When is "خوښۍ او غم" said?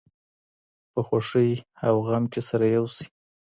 1.07-2.23